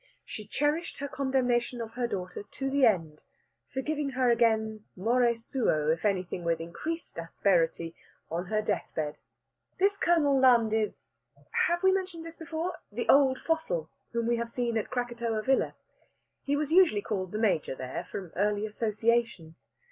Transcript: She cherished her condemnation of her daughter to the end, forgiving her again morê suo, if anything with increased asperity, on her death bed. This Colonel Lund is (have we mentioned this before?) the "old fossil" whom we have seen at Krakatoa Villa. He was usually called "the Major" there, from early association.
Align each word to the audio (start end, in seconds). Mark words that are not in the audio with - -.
She 0.25 0.47
cherished 0.47 0.97
her 0.97 1.07
condemnation 1.07 1.79
of 1.79 1.91
her 1.91 2.07
daughter 2.07 2.41
to 2.41 2.69
the 2.71 2.87
end, 2.87 3.21
forgiving 3.71 4.09
her 4.17 4.31
again 4.31 4.83
morê 4.97 5.37
suo, 5.37 5.91
if 5.91 6.05
anything 6.05 6.43
with 6.43 6.59
increased 6.59 7.19
asperity, 7.19 7.93
on 8.31 8.47
her 8.47 8.63
death 8.63 8.89
bed. 8.95 9.17
This 9.77 9.97
Colonel 9.97 10.39
Lund 10.41 10.73
is 10.73 11.09
(have 11.67 11.83
we 11.83 11.91
mentioned 11.91 12.25
this 12.25 12.35
before?) 12.35 12.79
the 12.91 13.07
"old 13.09 13.37
fossil" 13.45 13.91
whom 14.11 14.25
we 14.25 14.37
have 14.37 14.49
seen 14.49 14.75
at 14.75 14.89
Krakatoa 14.89 15.43
Villa. 15.43 15.75
He 16.45 16.55
was 16.55 16.71
usually 16.71 17.03
called 17.03 17.31
"the 17.31 17.37
Major" 17.37 17.75
there, 17.75 18.05
from 18.11 18.31
early 18.35 18.65
association. 18.65 19.53